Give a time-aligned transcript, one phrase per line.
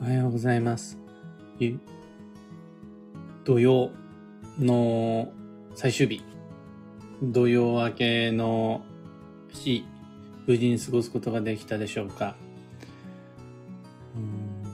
[0.00, 0.98] おはようございます。
[3.44, 3.90] 土曜
[4.58, 5.32] の
[5.76, 6.22] 最終日、
[7.22, 8.82] 土曜明けの
[9.50, 9.86] 日、
[10.46, 12.34] 無事に過ごすことができたでしょうか。
[14.16, 14.64] うん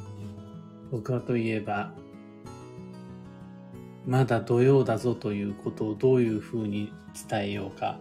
[0.91, 1.93] 僕はといえば、
[4.07, 6.93] まだ土曜だぞということをどういうふうに
[7.29, 8.01] 伝えようか。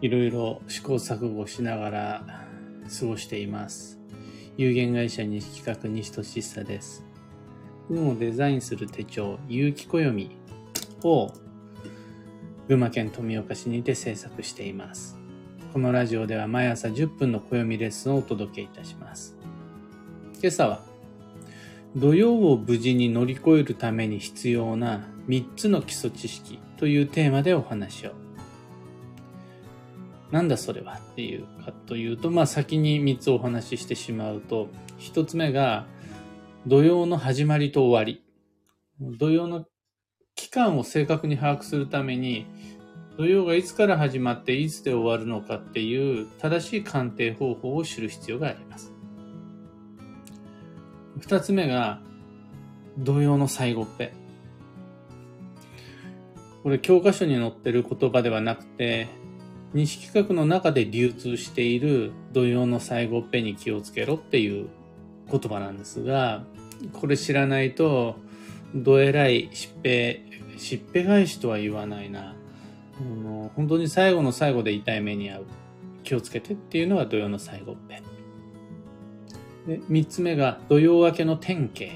[0.00, 2.44] いろいろ試行錯誤しながら
[3.00, 3.97] 過ごしています。
[4.58, 7.04] 有限会社西企画西俊久です。
[7.88, 10.30] 運をデザインする手帳、有機暦
[11.04, 11.32] を
[12.66, 15.16] 群馬県富岡市にて制作しています。
[15.72, 19.36] このラジオでは毎朝10分の暦レッスンをお届けいたします。
[20.42, 20.82] 今朝は
[21.94, 28.27] 土曜を無事に乗り越えるために必要な3つの基礎知識というテーマでお話を。
[30.30, 34.68] なんだそれはっていうかというと、まあ先に3つお話ししてしまうと、
[34.98, 35.86] 1つ目が
[36.66, 38.22] 土曜の始まりと終わり。
[39.00, 39.64] 土曜の
[40.34, 42.46] 期間を正確に把握するために、
[43.16, 48.92] 土曜がいつから始まっていつで終わるのかっていう正しい鑑定方法を知る必要があります。
[51.18, 52.00] 二つ目が、
[52.98, 54.12] 土曜の最後っぺ。
[56.62, 59.08] これ教科書に載ってる言葉ではなくて、
[59.74, 64.68] 西企画の中で流通している土曜の最後っぺに気をつけろっていう
[65.30, 66.44] 言葉なんですが、
[66.92, 68.16] これ知らないと、
[68.74, 70.22] どえらい疾病、
[70.56, 72.34] 疾病返しとは言わないな。
[73.00, 75.44] あの本当に最後の最後で痛い目に遭う。
[76.04, 78.02] 気をつけてっていうのが土曜の最後っぺ。
[79.66, 81.92] で、三つ目が土曜明けの典型。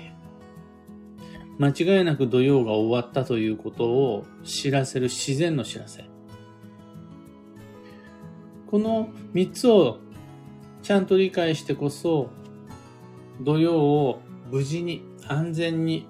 [1.58, 6.11] 間違いなく土曜が終わったということを知らせる自然の知らせ。
[8.72, 9.98] この三つを
[10.82, 12.30] ちゃんと理解してこそ、
[13.42, 16.06] 土曜を無事に安全に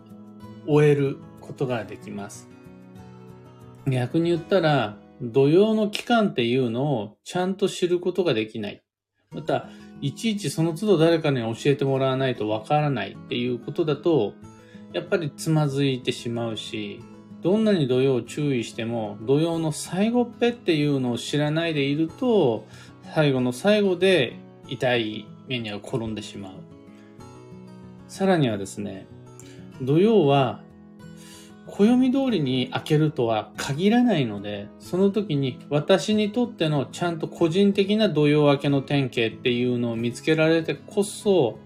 [0.68, 2.48] 終えることができます。
[3.88, 8.80] 逆に言ったら、土曜の期間っていうのをちゃんと知ることができない。
[9.32, 9.68] また、
[10.00, 14.34] いちいちその都度誰かに教えてもらわないとわからないっていうことだと、
[14.92, 17.00] やっぱりつまずいてしまうし、
[17.42, 22.66] どんなに土曜を注意しても、土曜の最後っぺっていうのを知らないでいると、
[23.14, 24.36] 最後の最後で
[24.68, 26.52] 痛い目には転んでしまう。
[28.06, 29.06] さらにはですね、
[29.80, 30.62] 土曜は
[31.66, 41.58] 暦通りに開けるとは限らないので、その時に私にとってのちゃんと個人的な土曜明けの典型っていうのを見つけられてこそ、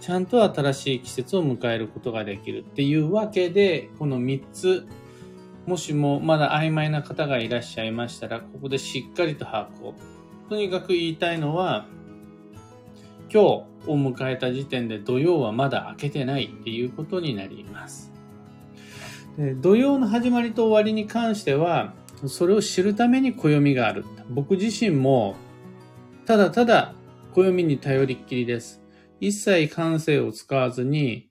[0.00, 4.86] ちゃんと新しい季節を迎えることができるっていうわけで、この3つ、
[5.66, 9.94] もしもまだ曖昧な方がいらっしゃいましたら、ここでしっかりと把握を。
[10.48, 11.86] とにかく言いたいのは、
[13.32, 18.10] 今日を迎えた時点で土曜はまだ開けてないっていうことになります。
[19.36, 21.92] で土曜の始まりと終わりに関しては、
[22.26, 24.04] それを知るために暦がある。
[24.30, 25.36] 僕自身も、
[26.24, 26.94] ただただ
[27.32, 28.82] 暦に頼りっきりです。
[29.20, 31.28] 一切感性を使わずに、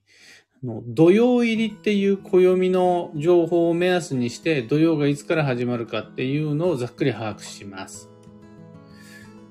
[0.62, 8.10] 土曜入りっていう暦の情報を目安にして、土曜がいつから始まるかっていうのをざっくり把握します。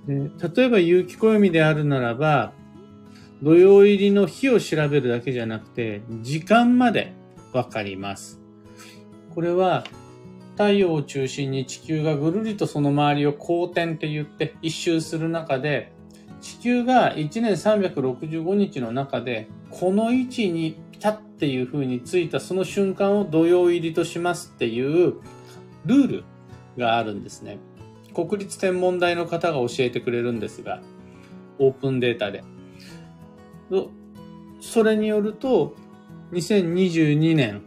[0.07, 2.53] で例えば有機暦であるならば、
[3.41, 7.13] 土曜入りの日を調べるだけじゃなくて、時間まで
[7.53, 8.39] わかります。
[9.33, 9.85] これは、
[10.53, 15.93] 太陽を中心に地球がぐるりとその周りを公転って言って一周する中で、
[16.41, 25.15] 地球が1年365日の中で、この位置にピタッっていう風についたその瞬間を土曜入りとしますっていう
[25.85, 26.23] ルール
[26.77, 27.59] があるんですね。
[28.13, 30.81] 国立天文台の方が教えてくれるんですが、
[31.59, 32.43] オープンデータで。
[34.61, 35.75] それによると、
[36.31, 37.61] 2022年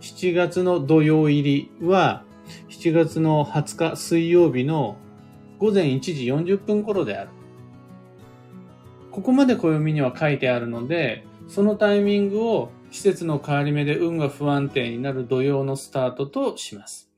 [0.00, 2.24] 7月の土曜入りは、
[2.68, 4.96] 7月の20日水曜日の
[5.58, 7.30] 午前1時40分頃である。
[9.16, 17.10] ここまで暦には書いてあるので、そのタイミングを季節の変わり目で運が不安定になる土曜のスタートとします。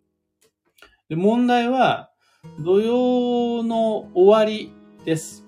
[1.09, 2.13] で問題は、
[2.61, 4.73] 土曜の終わり
[5.05, 5.45] です。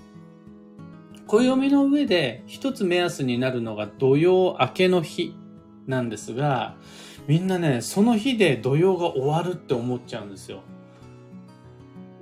[1.29, 5.37] 暦の上で一つ目安になるのが土曜明けの日
[5.87, 6.75] なんですが、
[7.29, 10.63] みんなね、その日で土曜が終わるって思っちゃうんですよ。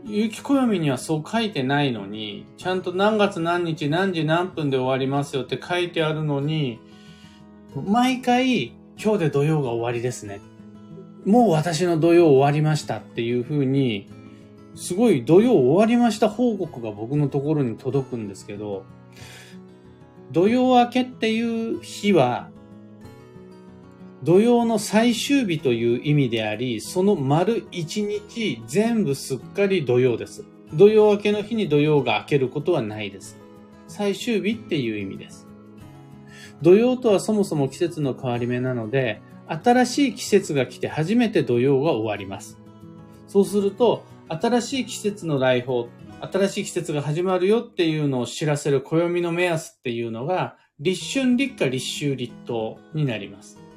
[0.08, 6.80] 雪暦にはそう書いてないのに、ちゃんと何月何日何時何分で終わりますよって書いてあるのに、
[7.86, 8.72] 毎回
[9.02, 10.40] 今日で土曜が終わりですね。
[11.24, 14.08] もう私の土曜終わりましたっていう風に、
[14.74, 18.84] すごい土曜終わりました報告が僕のところに届くんですけど、
[20.32, 22.50] 土曜明けっていう日は、
[24.24, 30.44] 土曜の最終日という意味であり、その丸一日全部すっかり土曜です。
[30.74, 33.38] 土曜明けの日に土曜が明けることはないです。
[33.86, 35.46] 最終日っていう意味です。
[36.62, 42.58] 土曜とはそもそも季節の変わり目なので、新しい季節が来て初めて土曜が終わります。
[43.28, 45.88] そうすると、新しい季節の来訪、
[46.20, 53.67] 新しい季節が始まるよっていうのを知らせる暦の目安っていうのが、立春立夏立秋立冬になります。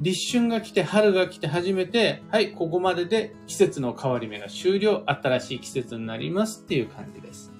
[0.00, 7.52] 立春が来て春が来て初めて、はい、ここまでで季節の変わり目が終了、新しい季節になりますっていう感じです。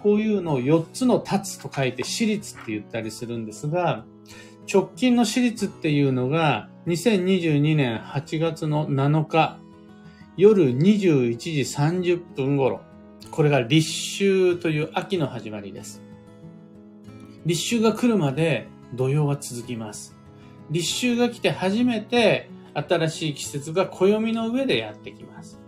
[0.00, 4.04] こういうのを4つの立つと書いて私立って言ったりするんですが、
[4.72, 9.58] 直近の私立っていうのが2022年8月の7日
[10.36, 12.80] 夜21時30分頃。
[13.30, 16.00] これが立秋という秋の始まりです。
[17.44, 20.17] 立秋が来るまで土曜は続きます。
[20.70, 25.58] 立秋が来て初めて新しい季節が暦の上でやってきます。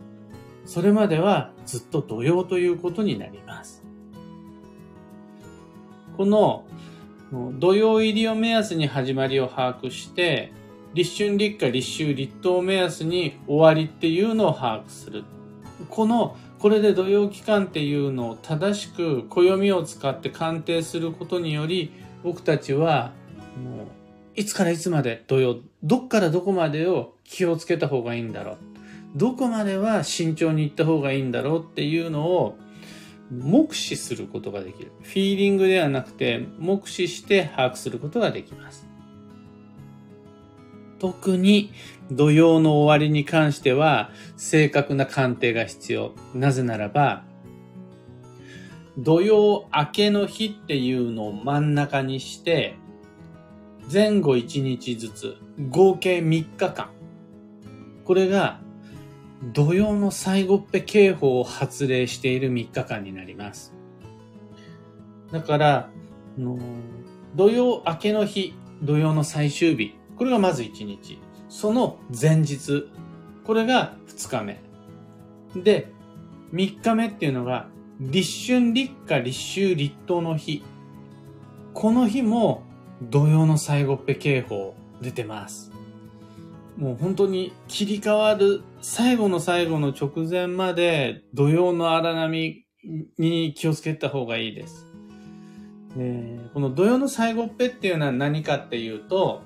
[0.64, 3.82] それまではずっと土曜ということになります。
[6.16, 6.64] この
[7.58, 10.52] 土曜入りを目安に始まりを把握して、
[10.94, 15.24] 立春立夏立秋立冬を目安に終わりっていうのを把握する。
[15.88, 21.92] この、これで土曜期間っていうのを正しく暦を使って鑑定することにより、
[22.22, 23.12] 僕たちは、
[23.64, 23.86] もう、
[24.36, 28.58] いつからいつまで土曜、どっからどこまでを気をつけた方がいいんだろう。
[29.16, 32.56] どこまでは慎重に行った方がいいんだろうっていうのを、
[33.30, 34.90] 目視することができる。
[35.02, 38.88] フィーリングではなくて、目視して把握することができます。
[40.98, 41.72] 特に
[42.10, 46.12] 土曜の終わりに関しては正確な鑑定が必要。
[46.34, 47.24] なぜならば、
[48.98, 52.76] 土曜明けの日っていうのを真ん中にして、
[53.92, 55.36] 前後1日ずつ、
[55.68, 56.90] 合計3日間。
[58.04, 58.60] これが
[59.52, 63.74] 土曜の最後っぺ警報を発令している3日間になります。
[65.32, 65.90] だから、
[67.34, 71.18] 土曜明けの日、土曜の最終日、これがまず1日。
[71.48, 72.88] その前日。
[73.44, 74.60] これが2日目。
[75.56, 75.90] で、
[76.52, 80.62] 3日目っていうのが、立春立夏立秋立冬の日。
[81.74, 82.62] この日も
[83.02, 85.72] 土曜の最後っぺ警報出てます。
[86.76, 92.64] もう本当に切り替わる最後の最後の直前まで土曜の荒波
[93.18, 94.86] に気をつけた方がいいです。
[95.96, 99.42] でこの土曜の最後っぺっていうのは何かっていうと、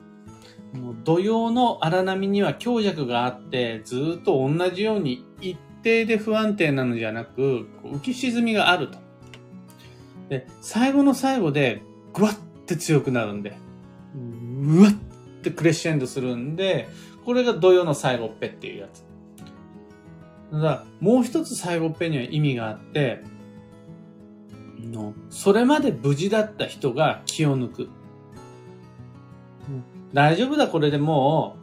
[1.04, 8.98] 土曜の荒波には強弱があって、ずっと同じように一定で不安定なのじゃなく、浮き沈みがあると。
[10.28, 13.56] で、最後の最後で、ぐわって強くなるんで、
[14.16, 14.92] うわっ
[15.42, 16.88] てクレッシェンドするんで、
[17.24, 19.04] これが土曜の最後っぺっていうやつ。
[20.50, 23.22] ただ、もう一つ最後っぺには意味があって、
[24.94, 27.88] のそれまで無事だった人が気を抜く。
[30.12, 31.56] 大丈夫だ、これでも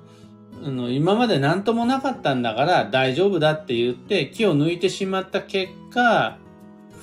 [0.62, 6.38] う、あの今まで何ともなかったんだから大丈夫だって言って気を抜いてしまった結果、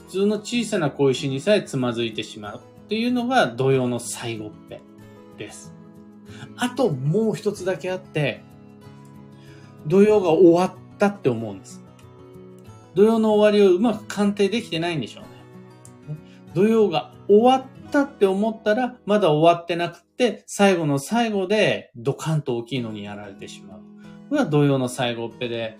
[0.09, 4.81] 普通の小さな小石にさえつまずいてしまうっていうのが土曜の最後っぺ
[5.37, 5.75] です。
[6.57, 8.41] あともう一つだけあって、
[9.87, 11.85] 土曜が終わったって思うんです。
[12.95, 15.29] 土曜の終わりをうまく鑑定できてないんでしょうね。
[16.55, 23.81] 土曜が終わったって思ったら、まだ終わってなくて、最後の最後でドカンと大きいのにやられてしまう。
[24.31, 25.77] これは土曜の最後っぺで、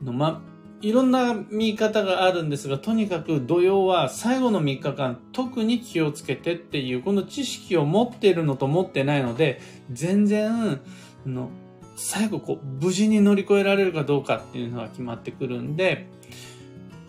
[0.00, 0.44] ま、
[0.82, 9.60] いろんな見方があるんですが、とにかく土曜は最後の3日間特に気をつけてっていう、この知識を持っているのと持ってないので、
[9.92, 10.80] 全然、
[11.24, 11.50] の
[11.94, 16.08] 最後こう、無事に乗り越えられるかどうかっていうのが決まってくるんで、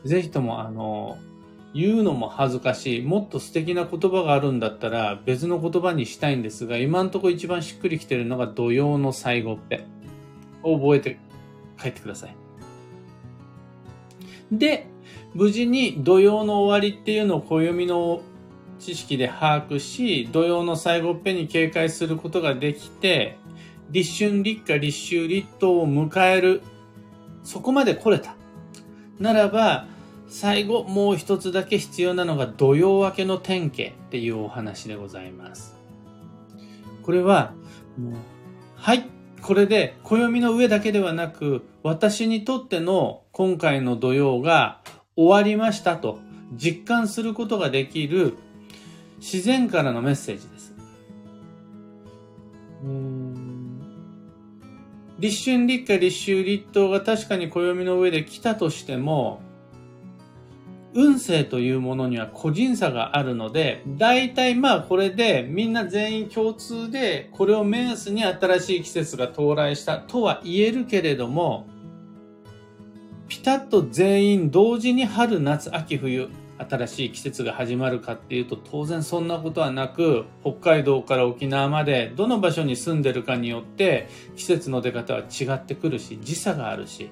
[0.05, 1.17] ぜひともあの、
[1.73, 3.01] 言うのも恥ずかしい。
[3.01, 9.83] もっと素敵な言葉があるんだったら別の言葉にしたいんですが、今んとこ一番しっくりきてるのが土曜の最後っぺ。
[10.61, 11.17] 覚えて
[11.81, 12.42] 帰ってください。
[14.51, 14.87] で、
[15.33, 18.21] 無事に土曜の終わりっていうのを暦の
[18.79, 23.37] 知識で把握し、土曜の最後っぺに警戒することができて、
[23.89, 26.61] 立春立夏立秋立冬を迎える。
[27.43, 28.35] そこまで来れた。
[29.19, 29.87] ならば、
[30.27, 35.75] 最後、もう一つだけ必要なのが土曜明けの天気っていうお話でございます。
[37.03, 37.53] これは、
[37.97, 38.13] もう、
[38.75, 39.05] はい、
[39.41, 44.79] これで暦の上だけではなく、私にとっての今回の土曜が
[45.15, 46.19] 終わりましたと
[46.53, 48.37] 実感することができる
[49.17, 50.75] 自然からのメッセージです。
[55.17, 59.41] 立春立夏立秋立冬が確かに暦の上で来たとしても、
[60.93, 71.65] 運勢というものには個人差があるので、大体まあこれでみんな全員共通でこれを目安に新しい季節が到来したとは言えるけれども、
[73.33, 87.09] ピタッと全員同時に春、夏、秋、冬、新しい季節が始まるかっていうと当然そんなことはなく北海道から沖縄までどの場所に住んでるかによって季節の出方は違ってくるし時差があるし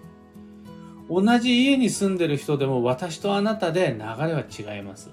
[1.10, 5.10] 同じ家に住んでる人でも私とあなたで流れは違います。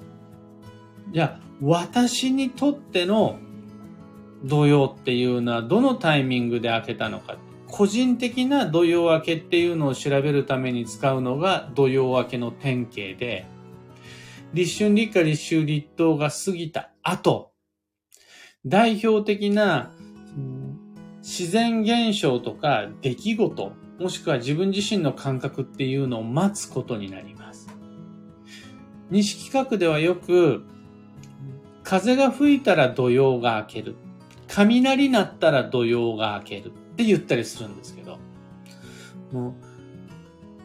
[1.11, 3.39] じゃあ私にとっての
[4.45, 7.39] 土曜っていうのはどのタイミングで開けたのか
[7.71, 13.47] 個人的な土曜明けっていうのを調べるために使うのが土曜明けの典型で
[14.55, 17.53] 立春立夏立秋立冬が過ぎた後、
[18.65, 19.93] 代表的な
[21.23, 27.69] 自然現象とか出来事、もしくは自分自身の感覚っていうのを待つことになります。
[29.11, 30.65] 西企画ではよく、
[31.83, 33.97] 風が吹いたら土曜が明ける。
[34.49, 38.19] 雷鳴ったら土曜が明けるって言ったりするんですけど、
[39.31, 39.53] もう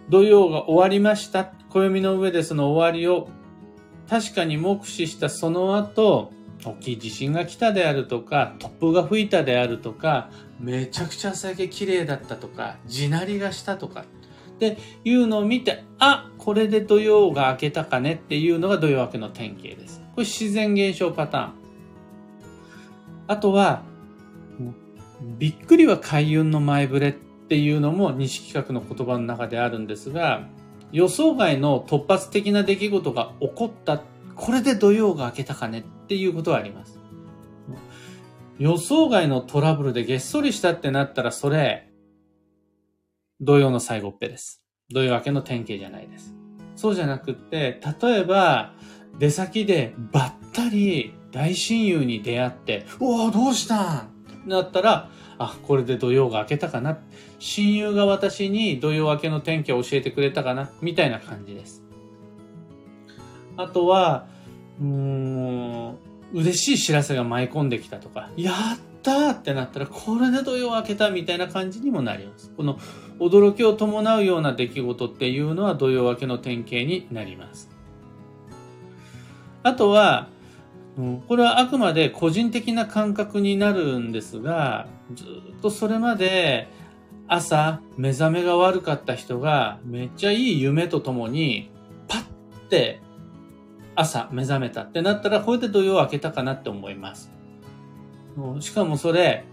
[0.09, 1.45] 土曜が終わりました。
[1.69, 3.29] 暦の上でその終わりを
[4.09, 6.31] 確かに目視したその後、
[6.65, 18.13] 大きい地震が来たであるとか、突風が吹いたであるとか、めちゃくちゃ朝焼け綺麗だったとか、地鳴りがしたとか、っていうのを見て、あ、これで土曜が明けたかね？
[18.13, 20.01] っていうのが土曜明けの典型です。
[20.15, 21.53] これ自然現象パターン。
[23.27, 23.83] あとは、
[25.37, 30.47] びっくりは開運の前触れっていうのも西企画の言葉の中であるんですが、
[30.91, 34.01] 予想外の突発的な出来事が起こった。
[34.35, 36.99] これで土曜が明けたかねっていうことはあります。
[38.59, 41.89] 予想外のトラブルでげっそりしたってなったらそれ、
[43.41, 44.63] 土曜の最後っぺです。
[44.89, 46.33] 土曜明けの典型じゃないです。
[46.75, 48.73] そうじゃなくって、例えば、
[49.19, 54.12] 出先でばったり大親友に出会って、おお、どうしたん
[54.45, 56.97] なったら、あ、これで土曜が明けたかな。
[57.39, 60.71] 親友が私に土曜明けの天気を教えてくれたかな。
[60.81, 61.83] みたいな感じです。
[63.57, 64.25] あとは、
[64.81, 65.97] うーん、
[66.33, 68.55] 嬉しい知らせが舞い込んできたとか、やっ
[69.01, 72.51] たーってなったら、これで土曜明けたみたいな感じにもなります。
[72.57, 72.79] この
[73.19, 77.69] 驚きを伴うような出来事っていうのは土曜明けの典型になります。
[79.61, 80.27] あとは、
[81.27, 85.27] これはあくまで個人的な感覚になるんですが、ずっ
[85.61, 86.67] とそれまで
[87.27, 91.71] 朝目覚めが悪かった人がめっちゃいい夢とともに
[92.07, 92.23] パッ
[92.69, 93.01] て
[93.95, 97.31] 朝目覚めたってなったらこれで土曜明けたかなって思います。
[98.59, 99.45] しかもそれ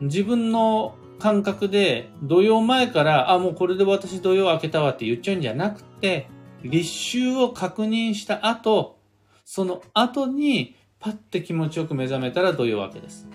[0.00, 6.28] 自分の感覚で土曜前からあもうこれで私土曜明けたわって言っちゃうんじゃなくて
[6.62, 8.98] 立秋を確認した後
[9.44, 10.76] その後に
[11.06, 13.28] パッて気持ちよく目覚めたら土曜明けです。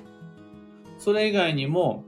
[0.97, 2.03] それ以外にも、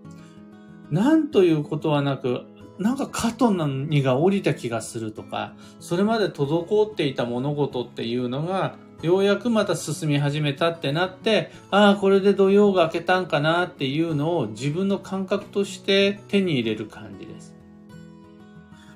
[0.91, 2.41] なんということはなく、
[2.79, 17.52] なんか肩の荷が降りた気がするとか、それまで滞っていた物事っていうのが、ようやくまた進み始めたってなって、ああ、これで土曜が明けたんかなっていうのを自分の感覚として手に入れる感じです。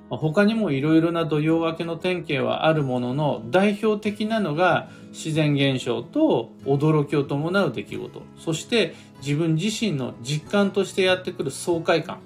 [0.09, 8.21] 他にもいろいろな土曜明けの典型はあるものの代表的なのが自然現象と驚きを伴う出来事。
[8.37, 12.19] そして自分自身の実感としてやってくる爽快感。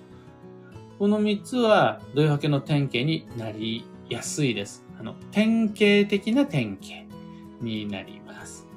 [0.99, 4.85] この3つは土曜明けの典型になりやすいです。
[4.99, 6.93] あの典型的な典型
[7.61, 8.67] になります。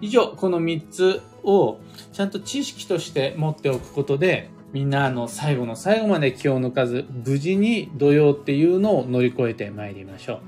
[0.00, 1.78] 以上この3つを
[2.12, 10.40] ちゃんと知識として持っておくことでみんなあの最後の最後まで気を抜かず、無事に土曜っていうのを乗り越えて参りましょう。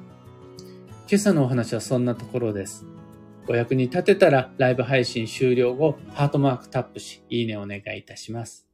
[1.11, 2.87] 今朝のお話はそんなところです。
[3.47, 8.67] お役に立てたらライブ配信終了後、ハートマークタップし、いいねお願いいたします。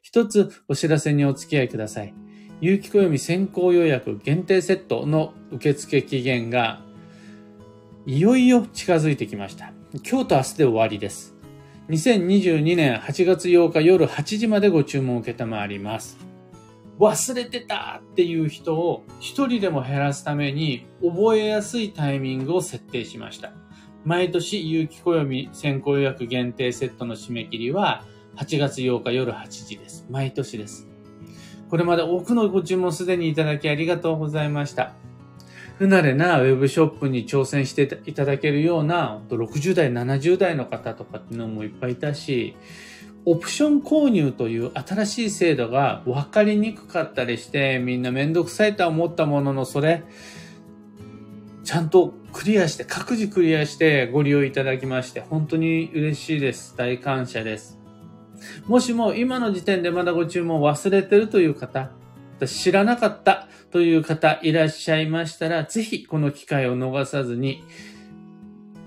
[0.00, 2.14] 一つお知らせにお付き合いください。
[2.60, 6.80] 有機暦先行予約限定セットの受付期限が
[8.06, 9.72] いよいよ近づいてきました。
[10.08, 11.35] 今日と明日で終わりです。
[11.88, 16.18] 2022年8月8日夜8時までご注文を受けたまわります。
[16.98, 23.52] 忘れてたっていう人を一人でも減らすために覚えやすいタイミングを設定しました。
[24.04, 28.02] 毎年有機暦先行予約限定セットの締め切りは
[28.34, 30.06] 8月8日夜8時です。
[30.10, 30.88] 毎年です。
[31.70, 34.94] これまで多くのご注文すでにいただきありがとうございました。
[35.78, 42.56] 不慣れなウェブショップに挑戦していただけるような、60代、70代の方とかっていうのもいっぱいいたし、
[43.26, 50.02] オプション購入という新しい制度が分かりにくかったりして、みんなめんどくさいとは思ったものの、それ、
[51.64, 56.74] ちゃんとクリアして、各自クリアしてご利用いただきまして、本当に嬉しいです。
[56.76, 57.78] 大感謝です。
[58.66, 61.90] もしも今の時点でまだご注文忘れてるという方、
[62.38, 67.64] 私知らなかったという方いらっしゃいましたら、ぜひこの機会を逃さずに、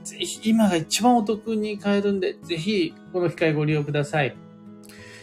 [0.03, 4.35] ぜひ今が一番お得に買えるんで、ぜひこの機会ご利用ください。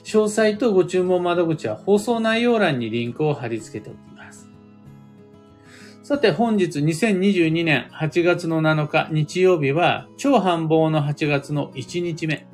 [0.05, 4.49] 詳細とご注文窓口は放送内容欄にリンクを貼り付けておきます。
[6.03, 12.47] さて本日2022年8月の7日日曜日は超繁忙の8月の1日目。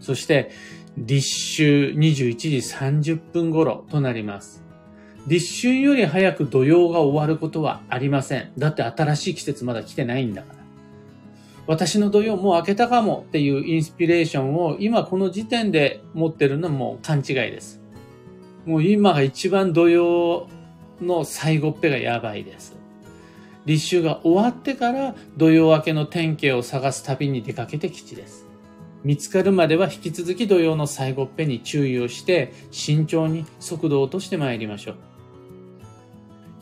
[0.00, 0.50] そして
[0.96, 4.64] 立秋21時30分頃となります。
[5.26, 8.52] 立春より早く土曜が終わることはありません。
[8.58, 10.58] だって新しい季節まだ来てないんだから。
[11.66, 17.80] 私の土曜もう明けたかもっていうインスピレーションを今この時点で持ってるのも勘違いです。
[18.66, 20.48] もう今が一番土曜
[21.00, 22.76] の最後っぺがやばいです。
[23.66, 28.43] 立秋が終わってから土曜明けの天気を探す旅に出かけて基地です。
[29.04, 34.96] 見つかるまでは引き続き土曜の最後っぺに注意をして慎重に速度を落としてまいりましょう。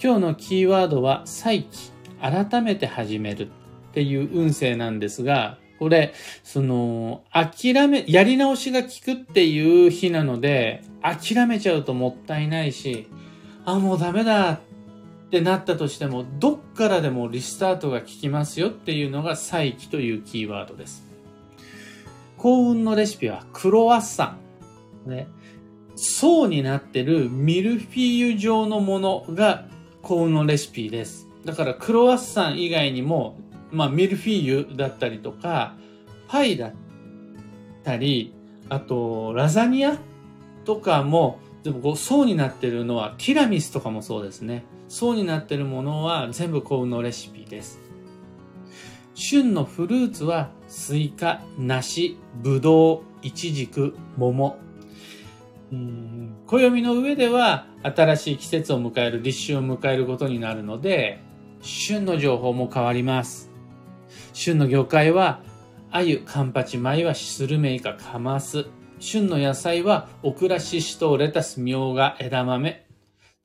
[0.03, 13.07] 今日のキーワードは再起、改めて始めるっていう運勢なんですが、これ、その、諦め、やり直しが効くっていう日なので、諦めちゃうともったいないし、
[13.65, 14.61] あ、もうダメだっ
[15.31, 21.12] てなったとしても、どっからでもリスタートが効きますよっていうのが再起というキーワードです。
[22.43, 24.37] 幸運のレシピはクロワッサ
[25.07, 25.11] ン。
[25.11, 25.29] ね。
[25.95, 29.69] 層になってるミルフィーユ状のものが
[30.03, 31.29] 幸運のレシピです。
[31.45, 33.39] だからクロワッサン以外にも、
[33.71, 35.77] まあミルフィーユだったりとか、
[36.27, 36.73] パイだっ
[37.85, 38.35] たり、
[38.69, 39.97] あとラザニア
[40.65, 44.65] とかも、でもこう層になってるのはティラミスとかもそうですね。
[44.89, 47.79] 層になってるものは全部幸運のレシピです。
[49.15, 54.59] 旬のフルーツはスイカ、梨、ぶどう、イチジク、桃。
[56.47, 61.21] 暦の上では新しい季節を迎える、立春を迎えることになるので、
[61.61, 63.51] 旬の情報も変わります。
[64.33, 65.41] 旬の魚介は、
[65.91, 68.67] 鮎、カンパチ、マイワシ、スルメイカ、カマス。
[68.99, 72.87] 旬の野菜は、オクラ、シシトウ、レタス、ミョウガ、枝豆。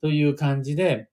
[0.00, 1.08] という感じで、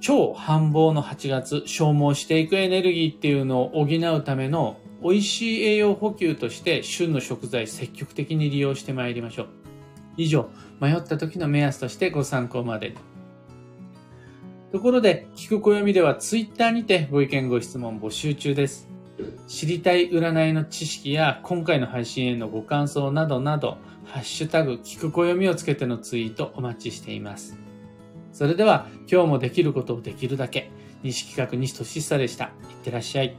[0.00, 9.48] 超繁忙の8月、消耗していくエネルギーっていうのを補うための美味しい栄養補給として旬の食材積極的に利用してまいりましょう。
[10.16, 12.94] 以上、迷った時の目安としてご参考まで
[14.72, 18.88] ところで、聞く暦ではツイッターにてご意見ご質問募集中です。
[19.46, 27.67] 知りたい占いの知識や今回の配信へのご感想などなど、ハッシュタグ聞く暦をつけてのツイートお待ちしています。
[28.38, 30.70] それでは今日もできることをできるだけ、
[31.02, 32.44] 西企画西俊久でした。
[32.44, 32.50] いっ
[32.84, 33.36] てらっしゃい。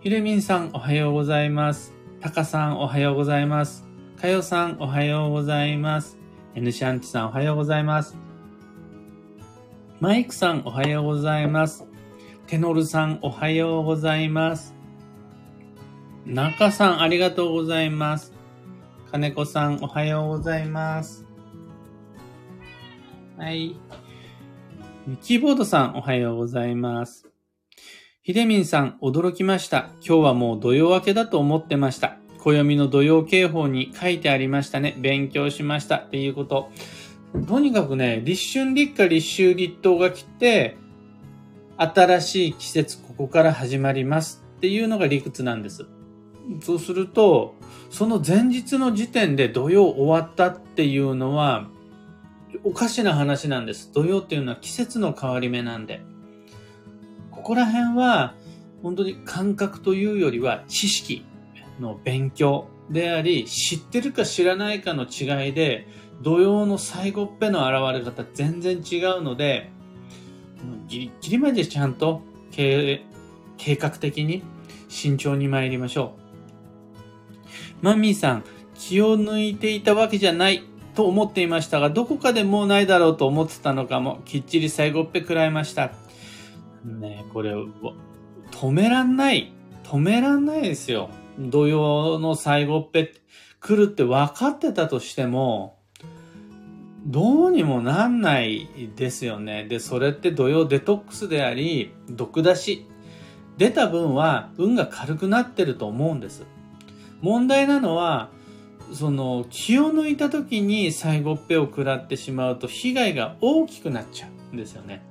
[0.00, 1.92] ひれみんさんおはようございます。
[2.18, 3.84] たかさんおはようございます。
[4.18, 6.16] かよさんおはようございます。
[6.54, 8.16] エヌシャンティさんおはようございます。
[10.00, 11.84] マイクさんおはようございます。
[12.46, 14.74] テノルさんおはようございます。
[16.24, 18.32] 中さんありがとうございます。
[19.12, 21.29] 金子さんおはようございます。
[23.40, 23.74] はい。
[25.22, 27.26] キーボードさんおはようございます。
[28.20, 29.92] ひでみんさん、驚きました。
[30.06, 32.18] 今日はもう土曜明けだと思ってました。
[32.38, 34.94] 暦の土曜警報に書いてありましたね。
[34.98, 36.70] 勉強しましたっていうこと。
[37.48, 40.76] とにかくね、立春立夏立秋立冬が来て、
[41.78, 45.86] 新しい季節ここから始まりますっていうのが理屈なんです。
[46.60, 47.54] そうすると、
[47.88, 51.70] その前日の時点で土曜終わったっていうのは、
[52.64, 53.92] おかしな話なんです。
[53.92, 56.02] 土曜っていうのは季節の変わり目なんで。
[57.30, 58.34] ここら辺は、
[58.82, 61.24] 本当に感覚というよりは知識
[61.78, 65.86] の勉強であり、知ってるか知らないかの違いで、
[66.22, 69.70] 土曜の最後っぺの現れ方全然違うので、
[70.88, 73.04] ギリギリまでちゃんと計
[73.58, 74.42] 画的に
[74.88, 76.14] 慎重に参りましょ
[77.82, 77.84] う。
[77.84, 80.62] マミーさん、気を抜いていたわけじゃない
[81.00, 85.92] と思っていましたが、どこかでもうないだろうと思ってたのかも、きっちり最後っぺ食らいました。
[86.84, 89.50] ねこれ、止めらんない。
[89.84, 91.08] 止めらんないですよ。
[91.38, 93.14] 土曜の最後っぺ
[93.60, 95.78] 来るって分かってたとしても、
[97.06, 99.64] どうにもなんないですよね。
[99.64, 102.86] で、それって土曜デトックスであり、毒出し。
[103.56, 106.44] 出た分は運が軽くなってると思うんです。
[107.22, 108.28] 問題なのは、
[108.92, 115.02] その気を抜いた時に最後っぺを食らってしまうと被害が大きくなっちゃうんですよね。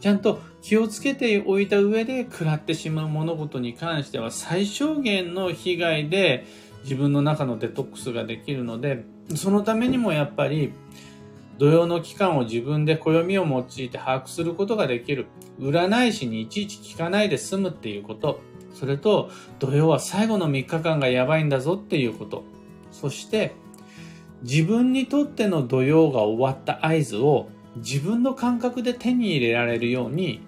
[0.00, 6.46] ちゃんと気をつけておいた上で食らってしまう物事に関しては最小限の被害で
[6.84, 10.72] 自分の中のデトックスができるので、そのためにもやっぱり
[11.58, 15.26] 土曜の期間を自分で暦を用いて把握することができる。
[15.60, 18.40] 占い師にいちいち聞かないで済むっていうこと。
[18.72, 22.44] それと、土曜は最後の3日間がやばいんだぞっていうこと。
[22.92, 23.54] そして、
[24.42, 30.40] 自分にとっての土曜が終わった合図を自分の感覚で手に入れられるように、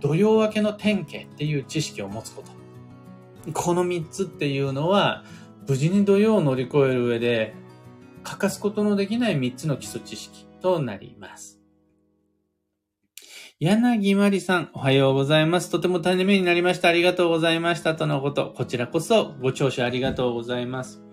[0.00, 3.52] 土曜明けの天気っていう知識を持つこと。
[3.52, 5.24] この3つっていうのは、
[5.68, 7.54] 無事に土曜を乗り越える上で、
[8.22, 11.60] 欠かすことのできない3つの基礎知識となります。
[13.58, 15.70] 柳まりさん、おはようございます。
[15.70, 16.88] とても種目になりました。
[16.88, 17.94] ありがとうございました。
[17.94, 18.52] とのこと。
[18.56, 21.05] こちらこそご聴取ありがとうございます。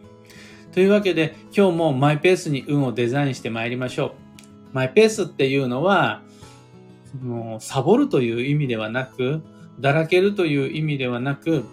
[0.74, 4.12] というわけで、今日もマイペースに運をデザインして参りましょう。
[4.74, 6.24] マイペースっていうのは、
[7.22, 9.44] もうサボるという意味ではなく、
[9.80, 11.64] だらけるという意味ではなく、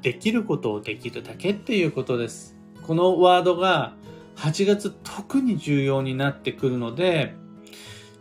[0.00, 2.56] できることをできるだけっていうことです。
[2.86, 3.94] このワードが
[4.36, 7.34] 8月特に重要になってくるので、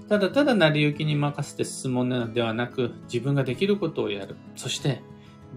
[0.09, 4.35] ただただ成り行きに任せて進むのではなく、自分ができることをやる。
[4.57, 5.01] そして、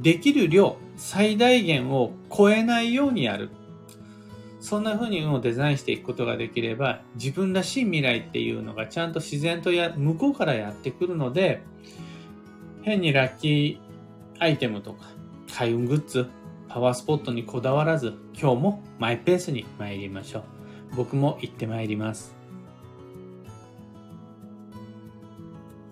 [0.00, 3.50] できる量、最大限を超えないようにやる。
[4.60, 11.62] そんな風に運をデザインしていくことができれば、自分らしい未来っていうのがちゃんと自然とや、向こうからやってくるので、
[12.82, 15.06] 変にラッキーアイテムとか、
[15.54, 16.28] 開運グッズ、
[16.68, 20.44] パワースポットにこだわらず、今日もマイペースに参りましょう。
[20.96, 22.37] 僕も行って参ります。